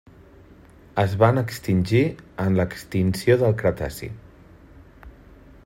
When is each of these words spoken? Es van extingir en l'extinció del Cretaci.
Es 1.01 1.11
van 1.23 1.39
extingir 1.41 2.01
en 2.45 2.57
l'extinció 2.61 3.37
del 3.43 3.55
Cretaci. 3.61 4.11